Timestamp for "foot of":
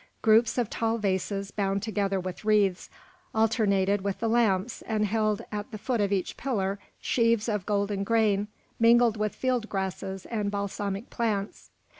5.77-6.11